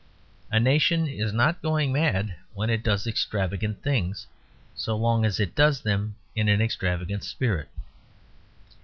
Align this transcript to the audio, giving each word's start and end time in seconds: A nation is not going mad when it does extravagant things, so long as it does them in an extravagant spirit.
A 0.51 0.59
nation 0.59 1.05
is 1.05 1.31
not 1.31 1.61
going 1.61 1.93
mad 1.93 2.33
when 2.55 2.71
it 2.71 2.81
does 2.81 3.05
extravagant 3.05 3.83
things, 3.83 4.25
so 4.73 4.95
long 4.97 5.25
as 5.25 5.39
it 5.39 5.53
does 5.53 5.81
them 5.81 6.15
in 6.35 6.49
an 6.49 6.59
extravagant 6.59 7.23
spirit. 7.23 7.69